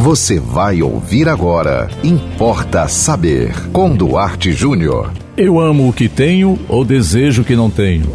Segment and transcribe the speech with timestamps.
[0.00, 1.90] Você vai ouvir agora.
[2.02, 3.52] Importa saber.
[3.70, 5.12] Com Duarte Júnior.
[5.36, 8.06] Eu amo o que tenho ou desejo o que não tenho?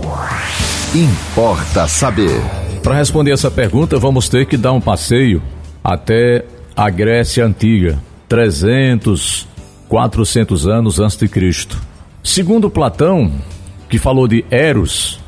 [0.96, 2.42] Importa saber.
[2.82, 5.44] Para responder essa pergunta, vamos ter que dar um passeio
[5.84, 6.44] até
[6.76, 9.48] a Grécia Antiga, 300,
[9.88, 11.80] 400 anos antes de Cristo.
[12.24, 13.32] Segundo Platão,
[13.88, 15.20] que falou de Eros,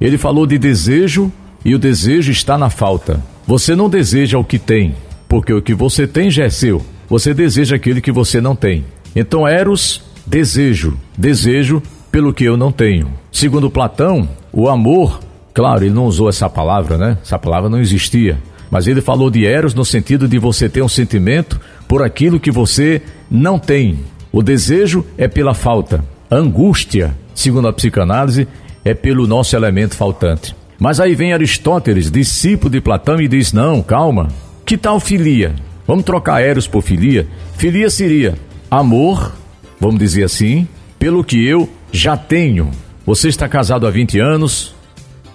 [0.00, 1.30] ele falou de desejo
[1.62, 3.22] e o desejo está na falta.
[3.46, 4.94] Você não deseja o que tem,
[5.28, 6.84] porque o que você tem já é seu.
[7.08, 8.84] Você deseja aquilo que você não tem.
[9.14, 13.12] Então, Eros, desejo, desejo pelo que eu não tenho.
[13.30, 15.20] Segundo Platão, o amor,
[15.54, 17.18] claro, ele não usou essa palavra, né?
[17.22, 18.38] Essa palavra não existia.
[18.70, 22.50] Mas ele falou de Eros no sentido de você ter um sentimento por aquilo que
[22.50, 23.00] você
[23.30, 24.00] não tem.
[24.32, 26.04] O desejo é pela falta.
[26.30, 28.48] Angústia, segundo a psicanálise,
[28.84, 30.54] é pelo nosso elemento faltante.
[30.78, 34.28] Mas aí vem Aristóteles, discípulo de Platão, e diz: não, calma.
[34.66, 35.54] Que tal filia?
[35.86, 37.28] Vamos trocar Eros por filia?
[37.56, 38.34] Filia seria
[38.68, 39.32] amor,
[39.78, 40.66] vamos dizer assim,
[40.98, 42.72] pelo que eu já tenho.
[43.06, 44.74] Você está casado há 20 anos,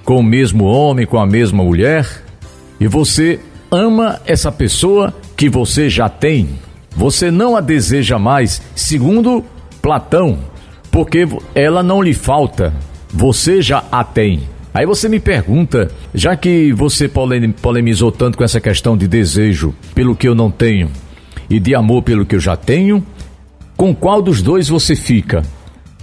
[0.04, 2.06] com o mesmo homem, com a mesma mulher,
[2.78, 3.40] e você
[3.72, 6.50] ama essa pessoa que você já tem.
[6.94, 9.46] Você não a deseja mais, segundo
[9.82, 10.40] Platão,
[10.92, 12.74] porque ela não lhe falta,
[13.10, 14.42] você já a tem.
[14.74, 17.10] Aí você me pergunta, já que você
[17.62, 20.90] polemizou tanto com essa questão de desejo pelo que eu não tenho
[21.50, 23.06] e de amor pelo que eu já tenho,
[23.76, 25.42] com qual dos dois você fica?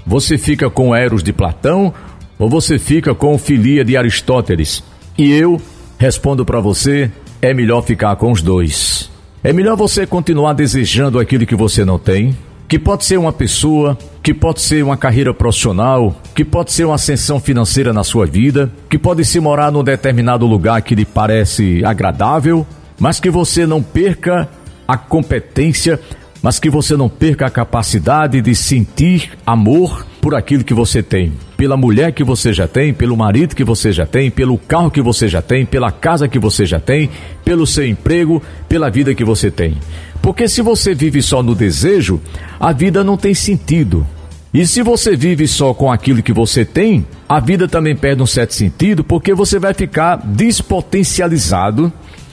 [0.06, 1.94] Você fica com Eros de Platão
[2.38, 4.82] ou você fica com Filia de Aristóteles?
[5.16, 5.60] E eu
[5.98, 9.10] respondo para você, é melhor ficar com os dois.
[9.42, 12.36] É melhor você continuar desejando aquilo que você não tem,
[12.68, 13.96] que pode ser uma pessoa,
[14.28, 18.70] que pode ser uma carreira profissional, que pode ser uma ascensão financeira na sua vida,
[18.90, 22.66] que pode se morar num determinado lugar que lhe parece agradável,
[23.00, 24.46] mas que você não perca
[24.86, 25.98] a competência,
[26.42, 31.32] mas que você não perca a capacidade de sentir amor por aquilo que você tem,
[31.56, 35.00] pela mulher que você já tem, pelo marido que você já tem, pelo carro que
[35.00, 37.08] você já tem, pela casa que você já tem,
[37.42, 39.78] pelo seu emprego, pela vida que você tem.
[40.20, 42.20] Porque se você vive só no desejo,
[42.60, 44.06] a vida não tem sentido.
[44.52, 48.26] E se você vive só com aquilo que você tem, a vida também perde um
[48.26, 51.92] certo sentido, porque você vai ficar despotencializado,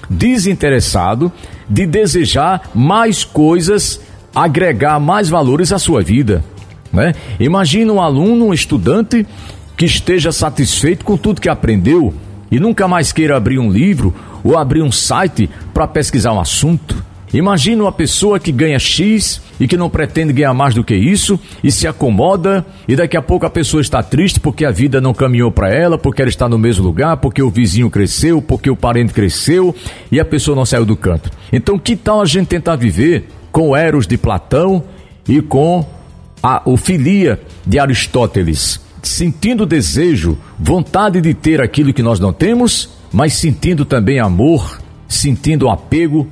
[0.10, 1.32] desinteressado
[1.70, 4.00] de desejar mais coisas,
[4.34, 6.44] agregar mais valores à sua vida.
[6.92, 7.14] Né?
[7.40, 9.26] Imagina um aluno, um estudante
[9.76, 12.14] que esteja satisfeito com tudo que aprendeu
[12.50, 17.05] e nunca mais queira abrir um livro ou abrir um site para pesquisar um assunto.
[17.36, 21.38] Imagina uma pessoa que ganha X e que não pretende ganhar mais do que isso
[21.62, 25.14] e se acomoda e daqui a pouco a pessoa está triste porque a vida não
[25.14, 28.76] caminhou para ela, porque ela está no mesmo lugar, porque o vizinho cresceu, porque o
[28.76, 29.76] parente cresceu
[30.10, 31.30] e a pessoa não saiu do canto.
[31.52, 34.82] Então que tal a gente tentar viver com Eros de Platão
[35.28, 35.86] e com
[36.42, 37.38] a, o filia
[37.68, 44.22] de Aristóteles, sentindo desejo, vontade de ter aquilo que nós não temos, mas sentindo também
[44.22, 46.26] amor, sentindo apego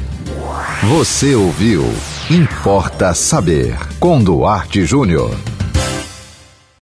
[0.83, 1.83] Você ouviu
[2.29, 5.56] Importa Saber com Duarte Júnior.